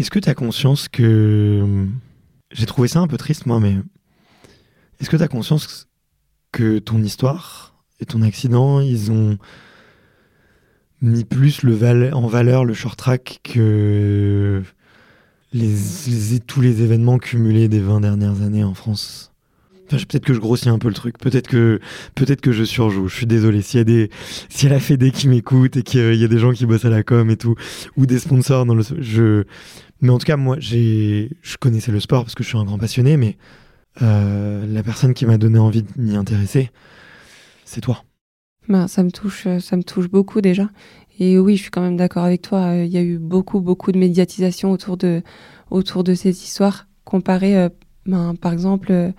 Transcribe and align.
Est-ce 0.00 0.10
que 0.10 0.18
tu 0.18 0.30
as 0.30 0.34
conscience 0.34 0.88
que. 0.88 1.86
J'ai 2.52 2.64
trouvé 2.64 2.88
ça 2.88 3.00
un 3.00 3.06
peu 3.06 3.18
triste, 3.18 3.44
moi, 3.44 3.60
mais. 3.60 3.76
Est-ce 4.98 5.10
que 5.10 5.16
tu 5.18 5.22
as 5.22 5.28
conscience 5.28 5.88
que 6.52 6.78
ton 6.78 7.02
histoire 7.02 7.74
et 8.00 8.06
ton 8.06 8.22
accident, 8.22 8.80
ils 8.80 9.12
ont 9.12 9.36
mis 11.02 11.24
plus 11.24 11.62
le 11.62 12.14
en 12.14 12.26
valeur 12.28 12.64
le 12.64 12.72
short 12.72 12.98
track 12.98 13.40
que 13.44 14.62
tous 16.46 16.60
les 16.62 16.82
événements 16.82 17.18
cumulés 17.18 17.68
des 17.68 17.80
20 17.80 18.00
dernières 18.00 18.40
années 18.40 18.64
en 18.64 18.74
France? 18.74 19.30
Peut-être 19.90 20.24
que 20.24 20.34
je 20.34 20.38
grossis 20.38 20.68
un 20.68 20.78
peu 20.78 20.88
le 20.88 20.94
truc. 20.94 21.18
Peut-être 21.18 21.48
que, 21.48 21.80
je 22.52 22.64
surjoue. 22.64 23.08
Je 23.08 23.16
suis 23.16 23.26
désolé. 23.26 23.60
S'il 23.60 23.78
y 23.78 23.80
a 23.80 23.84
des, 23.84 24.10
la 24.62 24.80
Fédé 24.80 25.10
qui 25.10 25.28
m'écoute 25.28 25.76
et 25.76 25.82
qu'il 25.82 26.14
y 26.14 26.24
a 26.24 26.28
des 26.28 26.38
gens 26.38 26.52
qui 26.52 26.64
bossent 26.64 26.84
à 26.84 26.90
la 26.90 27.02
com 27.02 27.28
et 27.30 27.36
tout, 27.36 27.56
ou 27.96 28.06
des 28.06 28.18
sponsors 28.18 28.66
dans 28.66 28.74
le, 28.74 28.84
je, 29.00 29.44
mais 30.00 30.10
en 30.10 30.18
tout 30.18 30.26
cas, 30.26 30.36
moi, 30.36 30.56
je 30.58 31.28
connaissais 31.58 31.92
le 31.92 32.00
sport 32.00 32.24
parce 32.24 32.34
que 32.34 32.42
je 32.42 32.48
suis 32.48 32.58
un 32.58 32.64
grand 32.64 32.78
passionné, 32.78 33.16
mais 33.16 33.36
euh, 34.02 34.66
la 34.66 34.82
personne 34.82 35.14
qui 35.14 35.26
m'a 35.26 35.38
donné 35.38 35.58
envie 35.58 35.82
de 35.82 35.88
m'y 35.96 36.16
intéresser, 36.16 36.70
c'est 37.64 37.80
toi. 37.80 38.04
Ben, 38.68 38.88
ça 38.88 39.02
me 39.02 39.10
touche, 39.10 39.46
ça 39.58 39.76
me 39.76 39.82
touche 39.82 40.08
beaucoup 40.08 40.40
déjà. 40.40 40.68
Et 41.18 41.38
oui, 41.38 41.56
je 41.56 41.62
suis 41.62 41.70
quand 41.70 41.82
même 41.82 41.96
d'accord 41.96 42.24
avec 42.24 42.42
toi. 42.42 42.74
Il 42.76 42.90
y 42.90 42.96
a 42.96 43.02
eu 43.02 43.18
beaucoup, 43.18 43.60
beaucoup 43.60 43.92
de 43.92 43.98
médiatisation 43.98 44.70
autour 44.70 44.96
de, 44.96 45.22
autour 45.70 46.04
de 46.04 46.14
ces 46.14 46.30
histoires, 46.30 46.86
comparé, 47.04 47.56
euh, 47.56 47.68
ben, 48.06 48.34
par 48.34 48.52
exemple 48.52 49.12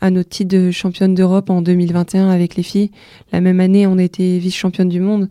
à 0.00 0.10
notre 0.10 0.28
titre 0.28 0.56
de 0.56 0.70
championne 0.70 1.14
d'Europe 1.14 1.50
en 1.50 1.62
2021 1.62 2.28
avec 2.28 2.56
les 2.56 2.62
filles. 2.62 2.90
La 3.32 3.40
même 3.40 3.60
année, 3.60 3.86
on 3.86 3.98
était 3.98 4.38
vice-championne 4.38 4.88
du 4.88 5.00
monde 5.00 5.28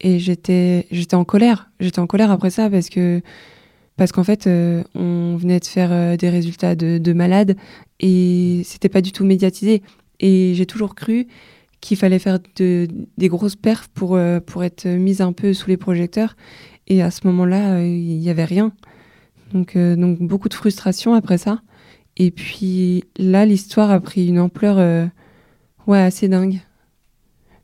et 0.00 0.18
j'étais 0.18 0.86
en 1.12 1.24
colère. 1.24 1.70
J'étais 1.80 1.98
en 1.98 2.06
colère 2.06 2.30
après 2.30 2.50
ça 2.50 2.70
parce 2.70 2.88
que 2.88 3.20
parce 3.96 4.12
qu'en 4.12 4.24
fait, 4.24 4.46
euh, 4.46 4.84
on 4.94 5.36
venait 5.36 5.58
de 5.58 5.64
faire 5.64 5.90
euh, 5.90 6.16
des 6.16 6.28
résultats 6.28 6.74
de, 6.74 6.98
de 6.98 7.12
malade 7.12 7.56
et 7.98 8.60
c'était 8.64 8.90
pas 8.90 9.00
du 9.00 9.12
tout 9.12 9.24
médiatisé. 9.24 9.82
Et 10.20 10.52
j'ai 10.54 10.66
toujours 10.66 10.94
cru 10.94 11.26
qu'il 11.80 11.96
fallait 11.96 12.18
faire 12.18 12.38
de, 12.56 12.88
des 13.16 13.28
grosses 13.28 13.56
perfs 13.56 13.88
pour, 13.88 14.16
euh, 14.16 14.40
pour 14.40 14.64
être 14.64 14.86
mise 14.86 15.20
un 15.20 15.32
peu 15.32 15.54
sous 15.54 15.68
les 15.68 15.76
projecteurs. 15.76 16.36
Et 16.88 17.02
à 17.02 17.10
ce 17.10 17.26
moment-là, 17.26 17.82
il 17.82 18.18
n'y 18.18 18.30
avait 18.30 18.44
rien. 18.44 18.72
Donc, 19.52 19.76
donc 19.76 20.18
beaucoup 20.20 20.48
de 20.48 20.54
frustration 20.54 21.14
après 21.14 21.38
ça. 21.38 21.62
Et 22.16 22.30
puis 22.30 23.04
là, 23.16 23.44
l'histoire 23.44 23.90
a 23.90 24.00
pris 24.00 24.28
une 24.28 24.38
ampleur 24.38 25.08
ouais, 25.86 25.98
assez 25.98 26.28
dingue. 26.28 26.60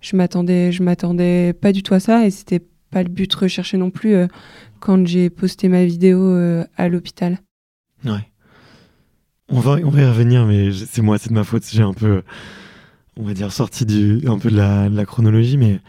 Je 0.01 0.17
m'attendais, 0.17 0.73
je 0.73 0.83
m'attendais 0.83 1.53
pas 1.53 1.71
du 1.71 1.85
tout 1.85 1.95
à 1.95 2.01
ça 2.01 2.27
et 2.27 2.31
c'était 2.31 2.63
pas 2.93 3.03
le 3.03 3.09
but 3.09 3.33
recherché 3.35 3.77
non 3.77 3.91
plus 3.91 4.15
euh, 4.15 4.29
quand 4.81 5.07
j'ai 5.07 5.31
posté 5.31 5.69
ma 5.69 5.85
vidéo 5.85 6.21
euh, 6.21 6.65
à 6.77 6.89
l'hôpital. 6.89 7.39
Ouais. 8.05 8.31
On 9.49 9.61
va, 9.61 9.79
on 9.85 9.91
va 9.91 10.03
y 10.03 10.07
revenir, 10.07 10.47
mais 10.47 10.71
c'est 10.73 11.03
moi, 11.03 11.19
c'est 11.19 11.29
de 11.29 11.35
ma 11.35 11.45
faute. 11.45 11.65
J'ai 11.71 11.83
un 11.83 11.93
peu, 11.93 12.23
on 13.17 13.25
va 13.25 13.35
dire, 13.35 13.53
sorti 13.53 13.85
du, 13.85 14.21
un 14.27 14.39
peu 14.39 14.51
de 14.51 14.57
la, 14.57 14.89
la 14.89 15.05
chronologie, 15.05 15.57
mais 15.57 15.81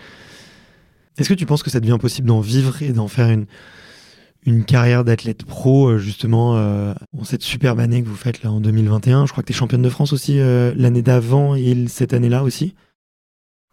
est-ce 1.18 1.30
que 1.30 1.34
tu 1.34 1.46
penses 1.46 1.64
que 1.64 1.70
ça 1.70 1.80
devient 1.80 1.98
possible 2.00 2.28
d'en 2.28 2.42
vivre 2.42 2.82
et 2.82 2.92
d'en 2.92 3.08
faire 3.08 3.30
une, 3.30 3.46
une 4.46 4.66
carrière 4.66 5.04
d'athlète 5.04 5.46
pro, 5.46 5.88
euh, 5.88 5.98
justement, 5.98 6.58
euh, 6.58 6.94
en 7.18 7.24
cette 7.24 7.44
superbe 7.44 7.80
année 7.80 8.02
que 8.04 8.08
vous 8.08 8.16
faites 8.16 8.44
là 8.44 8.52
en 8.52 8.60
2021. 8.60 9.26
Je 9.26 9.32
crois 9.32 9.44
que 9.44 9.48
tu 9.48 9.54
es 9.54 9.56
championne 9.56 9.82
de 9.82 9.90
France 9.90 10.14
aussi 10.14 10.40
euh, 10.40 10.74
l'année 10.76 11.02
d'avant 11.02 11.56
et 11.56 11.88
cette 11.88 12.14
année-là 12.14 12.44
aussi. 12.44 12.76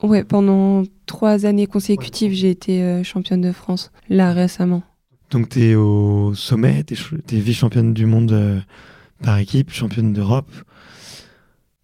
Ouais, 0.03 0.25
pendant 0.25 0.83
trois 1.07 1.47
années 1.47 1.67
consécutives, 1.67 2.33
j'ai 2.33 2.51
été 2.51 3.03
championne 3.05 3.41
de 3.41 3.53
France, 3.53 3.91
là 4.09 4.33
récemment. 4.33 4.83
Donc 5.31 5.51
tu 5.51 5.63
es 5.63 5.75
au 5.75 6.35
sommet, 6.35 6.85
tu 6.85 6.95
es, 6.95 7.39
vice-championne 7.39 7.93
du 7.93 8.07
monde 8.07 8.63
par 9.23 9.39
équipe, 9.39 9.71
championne 9.71 10.13
d'Europe. 10.13 10.51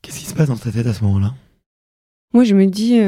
Qu'est-ce 0.02 0.20
qui 0.20 0.24
se 0.24 0.34
passe 0.34 0.48
dans 0.48 0.56
ta 0.56 0.72
tête 0.72 0.86
à 0.86 0.94
ce 0.94 1.04
moment-là? 1.04 1.34
Moi, 2.32 2.44
je 2.44 2.54
me 2.54 2.66
dis, 2.66 2.98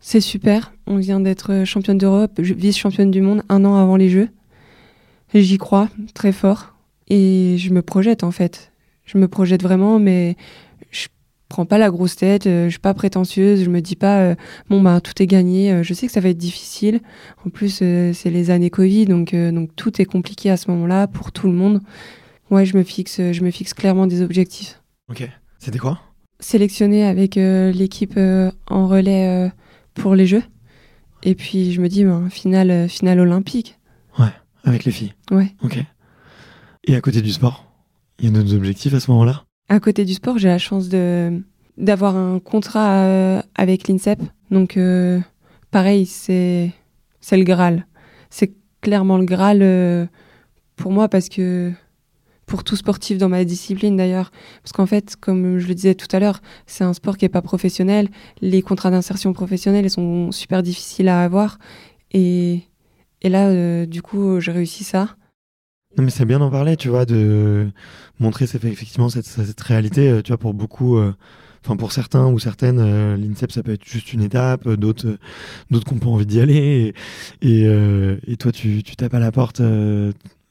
c'est 0.00 0.20
super, 0.20 0.72
on 0.86 0.96
vient 0.96 1.20
d'être 1.20 1.64
championne 1.64 1.98
d'Europe, 1.98 2.40
vice-championne 2.40 3.10
du 3.10 3.20
monde 3.20 3.42
un 3.48 3.64
an 3.64 3.76
avant 3.76 3.96
les 3.96 4.08
Jeux. 4.08 4.28
J'y 5.34 5.58
crois 5.58 5.88
très 6.14 6.32
fort 6.32 6.74
et 7.08 7.56
je 7.58 7.70
me 7.72 7.82
projette 7.82 8.24
en 8.24 8.30
fait. 8.30 8.72
Je 9.04 9.18
me 9.18 9.28
projette 9.28 9.62
vraiment, 9.62 9.98
mais 9.98 10.36
prends 11.48 11.66
pas 11.66 11.78
la 11.78 11.90
grosse 11.90 12.16
tête, 12.16 12.46
euh, 12.46 12.66
je 12.66 12.70
suis 12.70 12.78
pas 12.78 12.94
prétentieuse, 12.94 13.64
je 13.64 13.70
me 13.70 13.80
dis 13.80 13.96
pas 13.96 14.18
euh, 14.20 14.34
bon 14.68 14.82
bah 14.82 15.00
tout 15.00 15.22
est 15.22 15.26
gagné. 15.26 15.72
Euh, 15.72 15.82
je 15.82 15.94
sais 15.94 16.06
que 16.06 16.12
ça 16.12 16.20
va 16.20 16.28
être 16.28 16.38
difficile. 16.38 17.00
En 17.44 17.50
plus 17.50 17.76
c'est 17.76 18.30
les 18.30 18.50
années 18.50 18.70
Covid, 18.70 19.06
donc 19.06 19.34
donc 19.34 19.70
tout 19.76 20.00
est 20.00 20.04
compliqué 20.04 20.50
à 20.50 20.56
ce 20.56 20.70
moment-là 20.70 21.06
pour 21.06 21.32
tout 21.32 21.46
le 21.46 21.52
monde. 21.52 21.80
Ouais, 22.50 22.64
je 22.64 22.76
me 22.76 22.82
fixe, 22.82 23.16
je 23.32 23.42
me 23.42 23.50
fixe 23.50 23.74
clairement 23.74 24.06
des 24.06 24.22
objectifs. 24.22 24.80
Ok. 25.08 25.28
C'était 25.58 25.78
quoi? 25.78 26.00
Sélectionner 26.38 27.04
avec 27.04 27.34
l'équipe 27.36 28.18
en 28.68 28.86
relais 28.86 29.50
pour 29.94 30.14
les 30.14 30.26
Jeux. 30.26 30.42
Et 31.22 31.34
puis 31.34 31.72
je 31.72 31.80
me 31.80 31.88
dis, 31.88 32.04
ben, 32.04 32.28
finale, 32.30 32.88
finale 32.88 33.18
olympique. 33.18 33.78
Ouais. 34.18 34.30
Avec 34.64 34.84
les 34.84 34.92
filles 34.92 35.14
Ouais. 35.30 35.54
Ok. 35.62 35.78
Et 36.84 36.94
à 36.94 37.00
côté 37.00 37.22
du 37.22 37.32
sport 37.32 37.64
Il 38.18 38.26
y 38.26 38.28
a 38.28 38.30
d'autres 38.30 38.54
objectifs 38.54 38.94
à 38.94 39.00
ce 39.00 39.10
moment-là? 39.10 39.45
À 39.68 39.80
côté 39.80 40.04
du 40.04 40.14
sport, 40.14 40.38
j'ai 40.38 40.48
la 40.48 40.58
chance 40.58 40.88
de 40.88 41.42
d'avoir 41.76 42.16
un 42.16 42.38
contrat 42.38 43.02
euh, 43.02 43.42
avec 43.54 43.88
l'INSEP. 43.88 44.20
Donc, 44.50 44.76
euh, 44.76 45.20
pareil, 45.70 46.06
c'est 46.06 46.72
c'est 47.20 47.36
le 47.36 47.44
Graal. 47.44 47.86
C'est 48.30 48.52
clairement 48.80 49.18
le 49.18 49.24
Graal 49.24 49.58
euh, 49.62 50.06
pour 50.76 50.92
moi 50.92 51.08
parce 51.08 51.28
que 51.28 51.72
pour 52.46 52.62
tout 52.62 52.76
sportif 52.76 53.18
dans 53.18 53.28
ma 53.28 53.44
discipline 53.44 53.96
d'ailleurs. 53.96 54.30
Parce 54.62 54.72
qu'en 54.72 54.86
fait, 54.86 55.16
comme 55.16 55.58
je 55.58 55.66
le 55.66 55.74
disais 55.74 55.96
tout 55.96 56.06
à 56.12 56.20
l'heure, 56.20 56.40
c'est 56.66 56.84
un 56.84 56.92
sport 56.92 57.16
qui 57.16 57.24
n'est 57.24 57.30
pas 57.30 57.42
professionnel. 57.42 58.08
Les 58.40 58.62
contrats 58.62 58.92
d'insertion 58.92 59.32
professionnelle 59.32 59.90
sont 59.90 60.30
super 60.30 60.62
difficiles 60.62 61.08
à 61.08 61.22
avoir. 61.22 61.58
Et 62.12 62.62
et 63.22 63.28
là, 63.28 63.86
du 63.86 64.02
coup, 64.02 64.38
j'ai 64.38 64.52
réussi 64.52 64.84
ça. 64.84 65.16
Non, 65.96 66.04
mais 66.04 66.10
c'est 66.10 66.24
bien 66.24 66.38
d'en 66.38 66.50
parler, 66.50 66.76
tu 66.76 66.88
vois, 66.88 67.06
de 67.06 67.68
montrer 68.20 68.44
effectivement 68.44 69.08
cette, 69.08 69.24
cette 69.24 69.60
réalité. 69.60 70.10
Euh, 70.10 70.22
tu 70.22 70.28
vois, 70.28 70.38
pour 70.38 70.52
beaucoup, 70.52 70.98
euh, 70.98 71.14
enfin 71.64 71.76
pour 71.76 71.92
certains 71.92 72.26
ou 72.26 72.38
certaines, 72.38 73.14
l'INSEP, 73.14 73.52
ça 73.52 73.62
peut 73.62 73.72
être 73.72 73.84
juste 73.84 74.12
une 74.12 74.22
étape, 74.22 74.68
d'autres 74.68 75.18
d'autres 75.70 75.86
qui 75.86 75.94
n'ont 75.94 76.00
pas 76.00 76.08
envie 76.08 76.26
d'y 76.26 76.40
aller. 76.40 76.94
Et, 77.40 77.62
et, 77.62 78.36
toi, 78.36 78.52
tu, 78.52 78.82
tu, 78.82 78.96
tapes 78.96 79.14
à 79.14 79.20
la 79.20 79.32
porte 79.32 79.62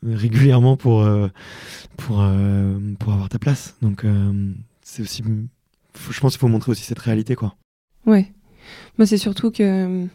régulièrement 0.04 0.78
pour, 0.78 1.08
pour, 1.98 2.26
pour 3.00 3.14
avoir 3.14 3.30
ta 3.30 3.40
place. 3.40 3.76
Donc, 3.82 4.04
c'est 4.82 5.04
aussi. 5.04 5.24
je 6.10 6.20
pense 6.20 6.34
qu'il 6.34 6.40
faut 6.40 6.48
montrer 6.48 6.72
aussi 6.72 6.84
cette 6.84 7.00
réalité, 7.00 7.36
quoi. 7.36 7.56
Ouais. 8.06 8.32
Moi, 8.98 9.06
c'est 9.06 9.18
surtout 9.18 9.52
que 9.52 10.08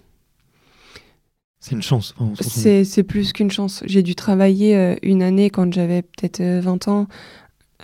c'est 1.60 1.72
une 1.72 1.82
chance. 1.82 2.14
c'est 2.40 3.02
plus 3.02 3.34
qu'une 3.34 3.50
chance. 3.50 3.82
J'ai 3.84 4.02
dû 4.02 4.14
travailler 4.14 4.76
euh, 4.76 4.94
une 5.02 5.22
année 5.22 5.50
quand 5.50 5.70
j'avais 5.72 6.00
peut-être 6.00 6.40
20 6.42 6.88
euh, 6.88 6.90
ans 6.90 7.06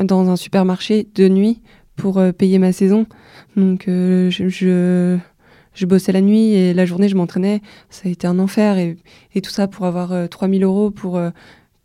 dans 0.03 0.31
un 0.31 0.37
supermarché 0.37 1.06
de 1.14 1.28
nuit 1.28 1.60
pour 1.94 2.16
euh, 2.16 2.32
payer 2.32 2.59
ma 2.59 2.72
saison. 2.72 3.06
Donc 3.54 3.84
je, 3.86 4.31
je, 4.31 5.86
bossais 5.86 6.12
la 6.12 6.22
nuit 6.22 6.53
et 6.54 6.72
la 6.72 6.86
journée 6.86 7.09
je 7.09 7.16
m'entraînais. 7.16 7.60
Ça 7.91 8.09
a 8.09 8.10
été 8.10 8.26
un 8.26 8.38
enfer 8.38 8.78
et, 8.78 8.97
et 9.34 9.42
tout 9.42 9.50
ça 9.50 9.69
pour 9.69 9.84
avoir 9.84 10.28
3000 10.28 10.65
euros 10.65 10.91
pour, 10.91 11.20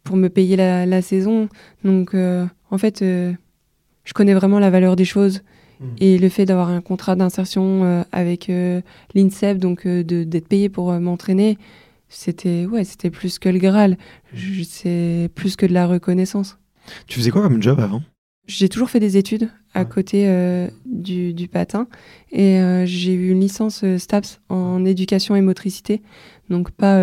pour 0.06 0.16
me 0.16 0.30
payer 0.30 0.56
la, 0.56 0.86
la 0.86 1.02
saison. 1.02 1.50
Donc 1.84 2.14
en 2.14 2.78
fait, 2.78 3.00
je 3.02 4.14
connais 4.14 4.34
vraiment 4.34 4.60
la 4.60 4.70
valeur 4.70 4.96
des 4.96 5.06
choses. 5.06 5.42
Mmh. 5.82 5.86
Et 6.00 6.18
le 6.18 6.30
fait 6.30 6.46
d'avoir 6.46 6.70
un 6.70 6.82
contrat 6.82 7.16
d'insertion 7.16 8.06
avec 8.12 8.52
l'INSEP, 9.16 9.58
donc 9.58 9.88
d'être 9.88 10.48
payé 10.48 10.70
pour 10.70 10.94
m'entraîner, 10.94 11.58
c'était 12.08 12.66
ouais, 12.66 12.84
c'était 12.84 13.10
plus 13.10 13.40
que 13.40 13.50
le 13.50 13.58
Graal. 13.58 13.98
C'est 14.64 15.30
plus 15.34 15.56
que 15.56 15.66
de 15.66 15.74
la 15.74 15.88
reconnaissance. 15.88 16.60
Tu 17.08 17.20
faisais 17.20 17.32
quoi 17.32 17.42
comme 17.42 17.62
job 17.62 17.80
avant? 17.80 18.02
J'ai 18.48 18.70
toujours 18.70 18.90
fait 18.90 19.00
des 19.00 19.18
études 19.18 19.50
à 19.74 19.86
côté 19.86 20.28
euh, 20.28 20.68
du, 20.86 21.34
du, 21.34 21.48
patin 21.48 21.88
et 22.32 22.60
euh, 22.60 22.86
j'ai 22.86 23.14
eu 23.14 23.30
une 23.30 23.40
licence 23.40 23.84
euh, 23.84 23.98
STAPS 23.98 24.42
en 24.50 24.84
éducation 24.84 25.36
et 25.36 25.42
motricité, 25.42 26.02
donc 26.50 26.72
pas 26.72 26.98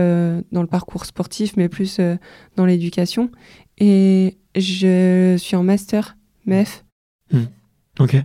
dans 0.53 0.61
le 0.61 0.67
parcours 0.67 1.07
sportif 1.07 1.57
mais 1.57 1.69
plus 1.69 2.01
dans 2.57 2.67
l'éducation. 2.67 3.31
Et 3.79 4.37
je 4.57 5.37
suis 5.39 5.57
en 5.57 5.63
master 5.63 6.19
MEF. 6.45 6.85
Hmm. 7.33 7.45
Ok. 8.01 8.17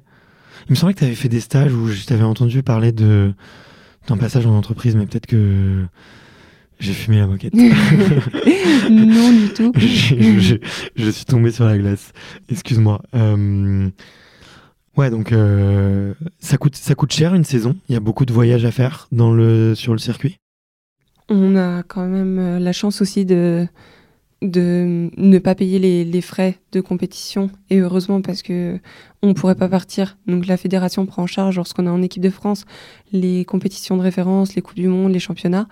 Il 0.68 0.72
me 0.72 0.76
semblait 0.76 0.94
que 0.94 1.00
tu 1.00 1.06
avais 1.06 1.16
fait 1.16 1.30
des 1.30 1.40
stages 1.40 1.74
où 1.74 1.88
je 1.88 2.06
t'avais 2.06 2.24
entendu 2.24 2.64
parler 2.64 2.92
de 2.92 3.34
d'un 4.08 4.18
passage 4.18 4.46
en 4.46 4.58
entreprise, 4.58 4.96
mais 4.96 5.06
peut-être 5.06 5.28
que 5.28 5.86
j'ai 6.80 6.94
fumé 6.94 7.20
la 7.20 7.28
moquette. 7.28 7.54
non, 8.90 9.32
du 9.32 9.54
tout. 9.56 9.72
je, 9.78 11.10
suis 11.10 11.26
tombé 11.26 11.52
sur 11.52 11.66
la 11.66 11.78
glace. 11.78 12.12
Excuse-moi. 12.50 13.02
Euh, 13.16 13.90
ouais, 14.98 15.10
donc 15.10 15.32
euh, 15.32 16.14
ça, 16.40 16.58
coûte, 16.58 16.76
ça 16.76 16.96
coûte 16.96 17.14
cher 17.14 17.34
une 17.34 17.46
saison. 17.46 17.78
Il 17.88 17.94
y 17.94 17.96
a 17.96 18.02
beaucoup 18.02 18.26
de 18.26 18.34
voyages 18.34 18.66
à 18.66 18.72
faire 18.72 19.08
dans 19.14 19.32
le, 19.32 19.76
sur 19.76 19.94
le 19.94 20.00
circuit. 20.00 20.38
On 21.30 21.56
a 21.56 21.84
quand 21.84 22.06
même 22.06 22.38
euh, 22.38 22.60
la 22.60 22.74
chance 22.74 23.02
aussi 23.02 23.24
de 23.24 23.66
de 24.44 25.10
ne 25.16 25.40
pas 25.40 25.56
payer 25.56 25.80
les, 26.04 26.22
frais 26.22 26.60
de 26.74 26.82
compétition. 26.82 27.50
Et 27.70 27.80
heureusement 27.80 28.22
parce 28.22 28.42
que 28.42 28.78
on 29.22 29.34
pourrait 29.34 29.56
pas 29.56 29.70
partir. 29.70 30.18
Donc 30.28 30.48
la 30.48 30.58
fédération 30.58 31.06
prend 31.06 31.24
en 31.24 31.28
charge 31.28 31.56
lorsqu'on 31.56 31.86
est 31.88 31.90
en 31.90 32.02
équipe 32.02 32.22
de 32.22 32.30
France 32.30 32.66
les 33.14 33.46
compétitions 33.46 33.96
de 33.96 34.02
référence 34.02 34.56
les 34.56 34.62
coups 34.62 34.76
du 34.76 34.88
monde 34.88 35.14
les 35.14 35.20
championnats. 35.20 35.68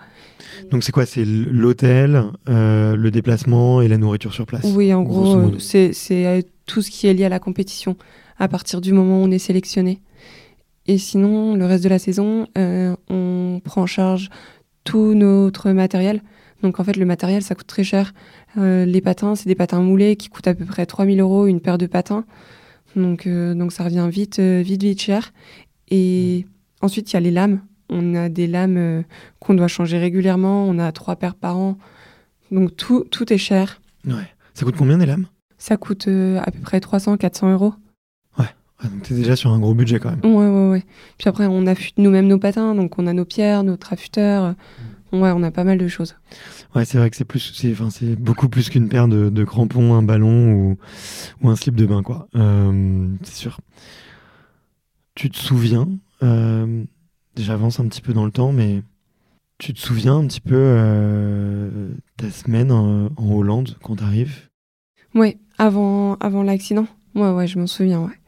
Donc 0.70 0.82
c'est 0.82 0.92
quoi? 0.92 1.04
C'est 1.04 1.24
l'hôtel 1.24 2.24
euh, 2.48 2.96
le 2.96 3.10
déplacement 3.10 3.82
et 3.82 3.88
la 3.88 3.98
nourriture 3.98 4.32
sur 4.32 4.46
place? 4.46 4.64
Oui 4.74 4.92
en 4.94 5.02
gros 5.02 5.58
c'est 5.58 5.92
euh, 6.10 6.40
tout 6.64 6.80
ce 6.80 6.90
qui 6.90 7.06
est 7.06 7.14
lié 7.14 7.26
à 7.26 7.28
la 7.28 7.38
compétition 7.38 7.96
à 8.38 8.48
partir 8.48 8.80
du 8.80 8.92
moment 8.92 9.20
où 9.20 9.24
on 9.24 9.30
est 9.30 9.38
sélectionné. 9.38 10.00
Et 10.86 10.96
sinon 10.96 11.54
le 11.54 11.66
reste 11.66 11.84
de 11.84 11.90
la 11.90 11.98
saison 11.98 12.46
euh, 12.56 12.96
on 13.10 13.60
prend 13.62 13.82
en 13.82 13.86
charge 13.86 14.30
tout 14.84 15.14
notre 15.14 15.70
matériel 15.72 16.22
donc 16.62 16.78
en 16.78 16.84
fait, 16.84 16.96
le 16.96 17.04
matériel, 17.04 17.42
ça 17.42 17.54
coûte 17.54 17.66
très 17.66 17.84
cher. 17.84 18.14
Euh, 18.56 18.84
les 18.84 19.00
patins, 19.00 19.34
c'est 19.34 19.48
des 19.48 19.54
patins 19.54 19.80
moulés 19.80 20.16
qui 20.16 20.28
coûtent 20.28 20.46
à 20.46 20.54
peu 20.54 20.64
près 20.64 20.86
3000 20.86 21.20
euros 21.20 21.46
une 21.46 21.60
paire 21.60 21.78
de 21.78 21.86
patins. 21.86 22.24
Donc, 22.94 23.26
euh, 23.26 23.54
donc 23.54 23.72
ça 23.72 23.84
revient 23.84 24.08
vite, 24.10 24.38
euh, 24.38 24.62
vite, 24.62 24.82
vite 24.82 25.00
cher. 25.00 25.32
Et 25.88 26.46
ensuite, 26.80 27.10
il 27.10 27.14
y 27.14 27.16
a 27.16 27.20
les 27.20 27.30
lames. 27.30 27.60
On 27.88 28.14
a 28.14 28.28
des 28.28 28.46
lames 28.46 29.04
qu'on 29.38 29.54
doit 29.54 29.68
changer 29.68 29.98
régulièrement. 29.98 30.66
On 30.66 30.78
a 30.78 30.92
trois 30.92 31.16
paires 31.16 31.34
par 31.34 31.58
an. 31.58 31.76
Donc 32.50 32.74
tout, 32.76 33.04
tout 33.10 33.30
est 33.32 33.38
cher. 33.38 33.80
Ouais. 34.06 34.14
Ça 34.54 34.64
coûte 34.64 34.76
combien 34.76 34.98
des 34.98 35.06
lames? 35.06 35.26
Ça 35.58 35.76
coûte 35.76 36.08
à 36.08 36.50
peu 36.50 36.58
près 36.62 36.80
300, 36.80 37.18
400 37.18 37.52
euros. 37.52 37.74
Ouais. 38.38 38.46
donc 38.84 39.02
t'es 39.02 39.14
déjà 39.14 39.36
sur 39.36 39.50
un 39.50 39.58
gros 39.58 39.74
budget 39.74 39.98
quand 39.98 40.10
même. 40.10 40.20
Ouais, 40.24 40.48
ouais, 40.48 40.70
ouais. 40.70 40.84
Puis 41.18 41.28
après, 41.28 41.46
on 41.46 41.66
affûte 41.66 41.98
nous-mêmes 41.98 42.28
nos 42.28 42.38
patins. 42.38 42.74
Donc 42.74 42.98
on 42.98 43.06
a 43.06 43.12
nos 43.12 43.26
pierres, 43.26 43.62
nos 43.62 43.76
affûteurs. 43.90 44.54
Ouais, 45.12 45.30
on 45.30 45.42
a 45.42 45.50
pas 45.50 45.64
mal 45.64 45.76
de 45.76 45.88
choses. 45.88 46.16
Ouais, 46.74 46.86
c'est 46.86 46.96
vrai 46.96 47.10
que 47.10 47.16
c'est 47.16 47.26
plus, 47.26 47.52
c'est, 47.54 47.72
enfin, 47.72 47.90
c'est 47.90 48.16
beaucoup 48.16 48.48
plus 48.48 48.70
qu'une 48.70 48.88
paire 48.88 49.08
de, 49.08 49.44
crampons, 49.44 49.94
un 49.94 50.02
ballon 50.02 50.52
ou, 50.52 50.78
ou, 51.42 51.50
un 51.50 51.56
slip 51.56 51.74
de 51.74 51.84
bain, 51.84 52.02
quoi. 52.02 52.28
Euh, 52.34 53.08
c'est 53.22 53.34
sûr. 53.34 53.60
Tu 55.14 55.28
te 55.28 55.36
souviens, 55.36 55.86
euh, 56.22 56.84
j'avance 57.36 57.78
un 57.78 57.86
petit 57.88 58.00
peu 58.00 58.14
dans 58.14 58.24
le 58.24 58.30
temps, 58.30 58.52
mais 58.52 58.82
tu 59.58 59.74
te 59.74 59.78
souviens 59.78 60.16
un 60.16 60.26
petit 60.26 60.40
peu 60.40 60.56
euh, 60.56 61.90
ta 62.16 62.30
semaine 62.30 62.72
en, 62.72 63.10
Hollande 63.18 63.76
quand 63.82 63.96
t'arrives? 63.96 64.48
Ouais, 65.14 65.38
avant, 65.58 66.14
avant 66.16 66.42
l'accident. 66.42 66.86
Ouais, 67.14 67.30
ouais, 67.30 67.46
je 67.46 67.58
m'en 67.58 67.66
souviens, 67.66 68.00
ouais. 68.00 68.18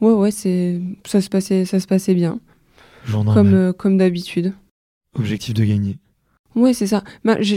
Ouais, 0.00 0.12
ouais, 0.12 0.30
c'est, 0.32 0.80
ça 1.06 1.20
se 1.20 1.28
passait, 1.28 1.64
ça 1.64 1.78
se 1.78 1.86
passait 1.86 2.14
bien. 2.14 2.40
comme, 3.32 3.72
comme 3.74 3.96
d'habitude. 3.96 4.54
Objectif 5.14 5.54
de 5.54 5.64
gagner. 5.64 5.98
Oui, 6.56 6.74
c'est 6.74 6.86
ça. 6.86 7.04
Bah, 7.24 7.36
je, 7.40 7.56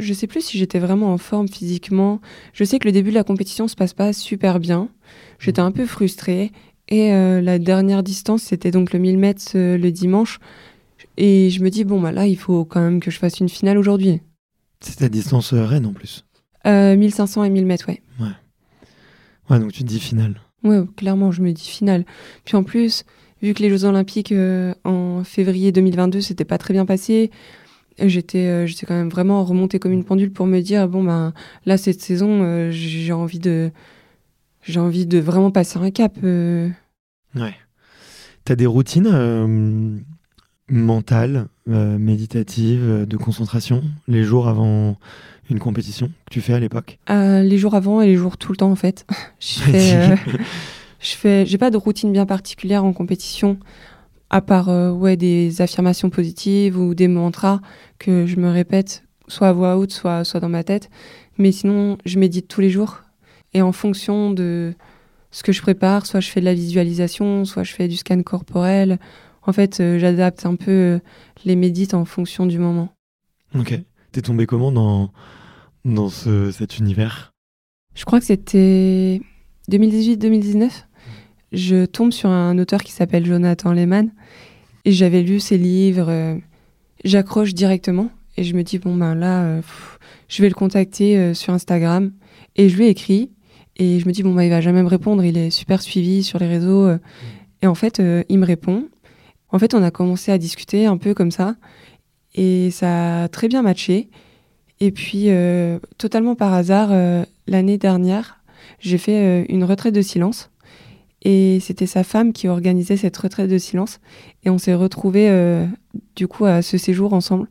je, 0.00 0.12
sais 0.14 0.26
plus 0.26 0.40
si 0.40 0.58
j'étais 0.58 0.78
vraiment 0.78 1.12
en 1.12 1.18
forme 1.18 1.46
physiquement. 1.46 2.20
Je 2.54 2.64
sais 2.64 2.78
que 2.78 2.86
le 2.86 2.92
début 2.92 3.10
de 3.10 3.14
la 3.14 3.22
compétition 3.22 3.68
se 3.68 3.76
passe 3.76 3.92
pas 3.92 4.12
super 4.14 4.58
bien. 4.58 4.88
J'étais 5.38 5.60
un 5.60 5.70
peu 5.70 5.84
frustrée. 5.84 6.50
Et 6.88 7.12
euh, 7.12 7.40
la 7.40 7.58
dernière 7.58 8.02
distance, 8.02 8.42
c'était 8.42 8.70
donc 8.70 8.92
le 8.92 8.98
1000 8.98 9.18
mètres 9.18 9.52
euh, 9.54 9.78
le 9.78 9.92
dimanche. 9.92 10.38
Et 11.16 11.50
je 11.50 11.62
me 11.62 11.68
dis, 11.70 11.84
bon, 11.84 12.00
bah 12.00 12.12
là, 12.12 12.26
il 12.26 12.36
faut 12.36 12.64
quand 12.64 12.80
même 12.80 13.00
que 13.00 13.10
je 13.10 13.18
fasse 13.18 13.40
une 13.40 13.48
finale 13.48 13.78
aujourd'hui. 13.78 14.20
C'était 14.80 15.04
la 15.04 15.10
distance 15.10 15.52
euh, 15.52 15.64
reine 15.64 15.86
en 15.86 15.92
plus 15.92 16.24
1500 16.66 17.44
et 17.44 17.50
1000 17.50 17.66
mètres, 17.66 17.88
ouais. 17.88 18.00
Ouais. 18.18 18.26
Ouais, 19.50 19.58
donc 19.60 19.72
tu 19.72 19.82
te 19.82 19.88
dis 19.88 20.00
finale. 20.00 20.40
Ouais, 20.62 20.80
clairement, 20.96 21.30
je 21.30 21.42
me 21.42 21.52
dis 21.52 21.68
finale. 21.68 22.06
Puis 22.46 22.56
en 22.56 22.64
plus, 22.64 23.04
vu 23.42 23.52
que 23.52 23.62
les 23.62 23.68
Jeux 23.68 23.84
Olympiques 23.84 24.32
en 24.84 25.24
février 25.24 25.72
2022, 25.72 26.22
c'était 26.22 26.46
pas 26.46 26.56
très 26.56 26.72
bien 26.72 26.86
passé, 26.86 27.30
j'étais 27.98 28.46
euh, 28.46 28.66
j'étais 28.66 28.86
quand 28.86 28.94
même 28.94 29.08
vraiment 29.08 29.44
remontée 29.44 29.78
comme 29.78 29.92
une 29.92 30.04
pendule 30.04 30.32
pour 30.32 30.46
me 30.46 30.60
dire 30.60 30.88
bon 30.88 31.04
ben 31.04 31.32
là 31.66 31.76
cette 31.76 32.00
saison 32.00 32.42
euh, 32.42 32.70
j'ai 32.70 33.12
envie 33.12 33.38
de 33.38 33.70
j'ai 34.62 34.80
envie 34.80 35.06
de 35.06 35.18
vraiment 35.18 35.50
passer 35.50 35.78
un 35.78 35.90
cap 35.90 36.16
euh. 36.24 36.68
ouais. 37.36 37.54
T'as 38.44 38.56
des 38.56 38.66
routines 38.66 40.04
mentales 40.68 41.46
méditatives 41.66 43.06
de 43.06 43.16
concentration 43.16 43.82
les 44.06 44.22
jours 44.22 44.48
avant 44.48 44.98
une 45.48 45.58
compétition 45.58 46.08
que 46.26 46.30
tu 46.30 46.42
fais 46.42 46.52
à 46.52 46.60
l'époque? 46.60 46.98
Les 47.08 47.56
jours 47.56 47.74
avant 47.74 48.02
et 48.02 48.06
les 48.06 48.16
jours 48.16 48.36
tout 48.36 48.52
le 48.52 48.56
temps 48.56 48.70
en 48.70 48.76
fait. 48.76 49.06
Je 49.40 49.60
fais 49.60 50.16
je 51.00 51.14
fais 51.14 51.46
j'ai 51.46 51.56
pas 51.56 51.70
de 51.70 51.78
routine 51.78 52.12
bien 52.12 52.26
particulière 52.26 52.84
en 52.84 52.92
compétition 52.92 53.58
à 54.34 54.40
part 54.40 54.68
euh, 54.68 54.90
ouais, 54.90 55.16
des 55.16 55.62
affirmations 55.62 56.10
positives 56.10 56.76
ou 56.76 56.96
des 56.96 57.06
mantras 57.06 57.60
que 58.00 58.26
je 58.26 58.34
me 58.34 58.50
répète, 58.50 59.04
soit 59.28 59.46
à 59.46 59.52
voix 59.52 59.76
haute, 59.76 59.92
soit, 59.92 60.24
soit 60.24 60.40
dans 60.40 60.48
ma 60.48 60.64
tête. 60.64 60.90
Mais 61.38 61.52
sinon, 61.52 61.98
je 62.04 62.18
médite 62.18 62.48
tous 62.48 62.60
les 62.60 62.68
jours. 62.68 63.02
Et 63.52 63.62
en 63.62 63.70
fonction 63.70 64.32
de 64.32 64.74
ce 65.30 65.44
que 65.44 65.52
je 65.52 65.62
prépare, 65.62 66.04
soit 66.04 66.18
je 66.18 66.30
fais 66.30 66.40
de 66.40 66.46
la 66.46 66.54
visualisation, 66.54 67.44
soit 67.44 67.62
je 67.62 67.72
fais 67.74 67.86
du 67.86 67.94
scan 67.94 68.20
corporel. 68.24 68.98
En 69.42 69.52
fait, 69.52 69.78
euh, 69.78 70.00
j'adapte 70.00 70.46
un 70.46 70.56
peu 70.56 70.72
euh, 70.72 70.98
les 71.44 71.54
médites 71.54 71.94
en 71.94 72.04
fonction 72.04 72.44
du 72.44 72.58
moment. 72.58 72.88
Ok. 73.56 73.78
T'es 74.10 74.22
tombé 74.22 74.46
comment 74.46 74.72
dans, 74.72 75.12
dans 75.84 76.08
ce, 76.08 76.50
cet 76.50 76.80
univers? 76.80 77.32
Je 77.94 78.04
crois 78.04 78.18
que 78.18 78.26
c'était 78.26 79.20
2018-2019 79.70 80.70
je 81.54 81.84
tombe 81.84 82.12
sur 82.12 82.30
un 82.30 82.58
auteur 82.58 82.82
qui 82.82 82.92
s'appelle 82.92 83.24
Jonathan 83.24 83.72
Lehman 83.72 84.10
et 84.84 84.92
j'avais 84.92 85.22
lu 85.22 85.40
ses 85.40 85.56
livres. 85.56 86.08
Euh, 86.08 86.36
j'accroche 87.04 87.54
directement 87.54 88.10
et 88.36 88.44
je 88.44 88.54
me 88.54 88.62
dis 88.62 88.78
bon 88.78 88.96
ben 88.96 89.14
là, 89.14 89.44
euh, 89.44 89.62
je 90.28 90.42
vais 90.42 90.48
le 90.48 90.54
contacter 90.54 91.16
euh, 91.16 91.34
sur 91.34 91.52
Instagram 91.52 92.12
et 92.56 92.68
je 92.68 92.76
lui 92.76 92.86
ai 92.86 92.88
écrit 92.88 93.30
et 93.76 94.00
je 94.00 94.06
me 94.06 94.12
dis 94.12 94.22
bon 94.22 94.34
ben 94.34 94.42
il 94.42 94.50
va 94.50 94.60
jamais 94.60 94.82
me 94.82 94.88
répondre. 94.88 95.24
Il 95.24 95.38
est 95.38 95.50
super 95.50 95.80
suivi 95.80 96.22
sur 96.22 96.38
les 96.38 96.48
réseaux 96.48 96.90
et 97.62 97.66
en 97.66 97.74
fait 97.74 98.02
il 98.28 98.38
me 98.38 98.46
répond. 98.46 98.88
En 99.50 99.58
fait 99.58 99.74
on 99.74 99.82
a 99.82 99.90
commencé 99.90 100.32
à 100.32 100.38
discuter 100.38 100.86
un 100.86 100.96
peu 100.96 101.14
comme 101.14 101.30
ça 101.30 101.56
et 102.34 102.70
ça 102.70 103.24
a 103.24 103.28
très 103.28 103.48
bien 103.48 103.62
matché. 103.62 104.10
Et 104.80 104.90
puis 104.90 105.28
totalement 105.98 106.34
par 106.34 106.52
hasard 106.52 106.90
l'année 107.46 107.78
dernière 107.78 108.40
j'ai 108.80 108.98
fait 108.98 109.44
une 109.48 109.64
retraite 109.64 109.94
de 109.94 110.02
silence 110.02 110.50
et 111.24 111.58
c'était 111.60 111.86
sa 111.86 112.04
femme 112.04 112.32
qui 112.32 112.48
organisait 112.48 112.98
cette 112.98 113.16
retraite 113.16 113.50
de 113.50 113.58
silence. 113.58 113.98
Et 114.44 114.50
on 114.50 114.58
s'est 114.58 114.74
retrouvés 114.74 115.28
euh, 115.30 115.66
du 116.16 116.28
coup 116.28 116.44
à 116.44 116.60
ce 116.62 116.76
séjour 116.76 117.14
ensemble. 117.14 117.48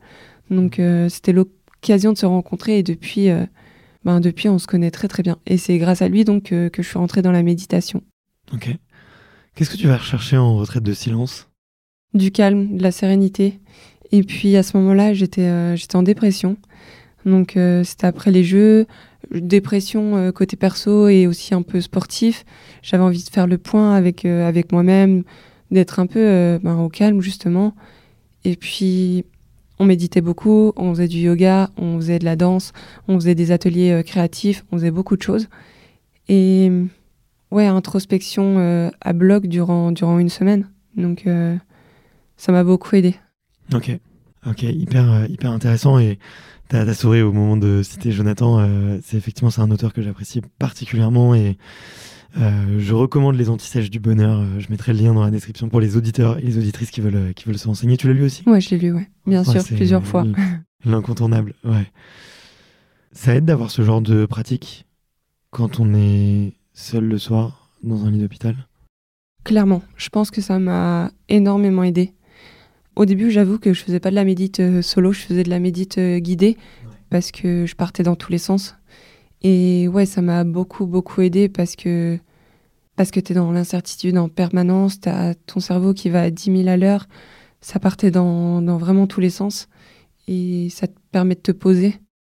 Donc 0.50 0.78
euh, 0.78 1.08
c'était 1.08 1.32
l'occasion 1.32 2.12
de 2.12 2.18
se 2.18 2.26
rencontrer 2.26 2.78
et 2.78 2.82
depuis, 2.82 3.30
euh, 3.30 3.44
ben, 4.04 4.20
depuis 4.20 4.48
on 4.48 4.58
se 4.58 4.68
connaît 4.68 4.92
très 4.92 5.08
très 5.08 5.24
bien. 5.24 5.38
Et 5.46 5.58
c'est 5.58 5.76
grâce 5.78 6.02
à 6.02 6.08
lui 6.08 6.24
donc 6.24 6.44
que 6.44 6.70
je 6.76 6.82
suis 6.82 6.98
rentrée 6.98 7.22
dans 7.22 7.32
la 7.32 7.42
méditation. 7.42 8.02
Ok. 8.52 8.68
Qu'est-ce 9.56 9.70
que 9.70 9.76
tu 9.76 9.88
vas 9.88 9.96
rechercher 9.96 10.36
en 10.36 10.56
retraite 10.56 10.82
de 10.82 10.92
silence? 10.92 11.48
Du 12.12 12.30
calme, 12.30 12.76
de 12.76 12.82
la 12.82 12.92
sérénité. 12.92 13.58
Et 14.12 14.22
puis 14.22 14.56
à 14.56 14.62
ce 14.62 14.76
moment-là, 14.76 15.14
j'étais 15.14 15.76
j'étais 15.76 15.96
en 15.96 16.02
dépression. 16.02 16.56
Donc 17.24 17.58
c'était 17.84 18.06
après 18.06 18.30
les 18.30 18.44
jeux, 18.44 18.86
dépression 19.40 20.16
euh, 20.16 20.32
côté 20.32 20.56
perso 20.56 21.08
et 21.08 21.26
aussi 21.26 21.54
un 21.54 21.62
peu 21.62 21.80
sportif. 21.80 22.44
J'avais 22.82 23.02
envie 23.02 23.22
de 23.22 23.28
faire 23.28 23.46
le 23.46 23.58
point 23.58 23.94
avec, 23.94 24.24
euh, 24.24 24.48
avec 24.48 24.72
moi-même, 24.72 25.24
d'être 25.70 25.98
un 25.98 26.06
peu 26.06 26.20
euh, 26.20 26.58
ben, 26.62 26.76
au 26.78 26.88
calme 26.88 27.20
justement. 27.20 27.74
Et 28.44 28.56
puis, 28.56 29.24
on 29.78 29.86
méditait 29.86 30.20
beaucoup, 30.20 30.72
on 30.76 30.90
faisait 30.92 31.08
du 31.08 31.18
yoga, 31.18 31.70
on 31.76 31.96
faisait 31.98 32.18
de 32.18 32.24
la 32.24 32.36
danse, 32.36 32.72
on 33.08 33.18
faisait 33.18 33.34
des 33.34 33.50
ateliers 33.52 34.02
créatifs, 34.04 34.64
on 34.70 34.76
faisait 34.76 34.90
beaucoup 34.90 35.16
de 35.16 35.22
choses. 35.22 35.48
Et 36.28 36.70
ouais, 37.50 37.66
introspection 37.66 38.90
à 39.00 39.12
bloc 39.14 39.46
durant, 39.46 39.92
durant 39.92 40.18
une 40.18 40.28
semaine. 40.28 40.68
Donc, 40.94 41.24
ça 42.36 42.52
m'a 42.52 42.64
beaucoup 42.64 42.94
aidé. 42.94 43.16
Ok, 43.72 43.98
ok, 44.46 44.62
hyper, 44.62 45.26
hyper 45.28 45.50
intéressant. 45.50 45.98
Et 45.98 46.18
T'as 46.68 46.80
as 46.80 46.94
souri 46.94 47.20
au 47.20 47.32
moment 47.32 47.56
de 47.56 47.82
citer 47.82 48.10
Jonathan. 48.10 48.58
Euh, 48.58 48.98
c'est 49.02 49.16
effectivement 49.16 49.50
c'est 49.50 49.60
un 49.60 49.70
auteur 49.70 49.92
que 49.92 50.02
j'apprécie 50.02 50.40
particulièrement 50.58 51.34
et 51.34 51.58
euh, 52.38 52.78
je 52.78 52.94
recommande 52.94 53.36
les 53.36 53.50
antisèches 53.50 53.90
du 53.90 54.00
bonheur. 54.00 54.40
Euh, 54.40 54.60
je 54.60 54.68
mettrai 54.70 54.92
le 54.94 55.00
lien 55.00 55.14
dans 55.14 55.22
la 55.22 55.30
description 55.30 55.68
pour 55.68 55.80
les 55.80 55.96
auditeurs 55.96 56.38
et 56.38 56.42
les 56.42 56.56
auditrices 56.56 56.90
qui 56.90 57.02
veulent 57.02 57.34
qui 57.34 57.44
veulent 57.44 57.58
se 57.58 57.68
renseigner. 57.68 57.96
Tu 57.96 58.06
l'as 58.06 58.14
lu 58.14 58.24
aussi? 58.24 58.42
Ouais, 58.46 58.60
je 58.60 58.70
l'ai 58.70 58.78
lu, 58.78 58.92
ouais. 58.92 59.08
Bien 59.26 59.44
sûr, 59.44 59.62
plusieurs 59.62 60.06
fois. 60.06 60.24
L'incontournable, 60.84 61.54
ouais. 61.64 61.90
Ça 63.12 63.34
aide 63.34 63.44
d'avoir 63.44 63.70
ce 63.70 63.82
genre 63.82 64.00
de 64.00 64.26
pratique 64.26 64.86
quand 65.50 65.80
on 65.80 65.94
est 65.94 66.54
seul 66.72 67.04
le 67.04 67.18
soir 67.18 67.70
dans 67.82 68.06
un 68.06 68.10
lit 68.10 68.18
d'hôpital? 68.18 68.56
Clairement, 69.44 69.82
je 69.96 70.08
pense 70.08 70.30
que 70.30 70.40
ça 70.40 70.58
m'a 70.58 71.12
énormément 71.28 71.84
aidé. 71.84 72.14
Au 72.96 73.06
début, 73.06 73.30
j'avoue 73.30 73.58
que 73.58 73.72
je 73.72 73.82
faisais 73.82 73.98
pas 73.98 74.10
de 74.10 74.14
la 74.14 74.24
médite 74.24 74.60
euh, 74.60 74.80
solo, 74.80 75.12
je 75.12 75.20
faisais 75.20 75.42
de 75.42 75.50
la 75.50 75.58
médite 75.58 75.98
euh, 75.98 76.20
guidée 76.20 76.56
parce 77.10 77.32
que 77.32 77.66
je 77.66 77.74
partais 77.74 78.04
dans 78.04 78.14
tous 78.14 78.30
les 78.30 78.38
sens. 78.38 78.76
Et 79.42 79.88
ouais, 79.88 80.06
ça 80.06 80.22
m'a 80.22 80.44
beaucoup, 80.44 80.86
beaucoup 80.86 81.20
aidé 81.20 81.48
parce 81.48 81.74
que, 81.74 82.18
parce 82.94 83.10
que 83.10 83.18
tu 83.18 83.32
es 83.32 83.34
dans 83.34 83.50
l'incertitude 83.50 84.16
en 84.16 84.28
permanence, 84.28 85.00
tu 85.00 85.08
as 85.08 85.34
ton 85.34 85.58
cerveau 85.58 85.92
qui 85.92 86.08
va 86.08 86.22
à 86.22 86.30
10 86.30 86.56
000 86.56 86.68
à 86.68 86.76
l'heure, 86.76 87.06
ça 87.60 87.80
partait 87.80 88.12
dans, 88.12 88.62
dans, 88.62 88.78
vraiment 88.78 89.08
tous 89.08 89.20
les 89.20 89.30
sens 89.30 89.68
et 90.28 90.68
ça 90.70 90.86
te 90.86 90.94
permet 91.10 91.34
de 91.34 91.40
te 91.40 91.52
poser. 91.52 91.96